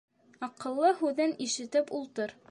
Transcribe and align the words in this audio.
Аҡыллы 0.47 0.89
һүҙен 1.01 1.35
ишетеп 1.47 1.93
ултыр. 1.99 2.35